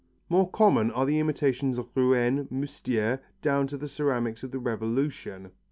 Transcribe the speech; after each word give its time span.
More 0.29 0.49
common 0.49 0.89
are 0.89 1.05
the 1.05 1.19
imitations 1.19 1.77
of 1.77 1.95
Rouen, 1.95 2.47
Moustiers, 2.49 3.19
down 3.43 3.67
to 3.67 3.77
the 3.77 3.87
ceramics 3.87 4.41
of 4.41 4.49
the 4.49 4.57
Revolution. 4.57 5.51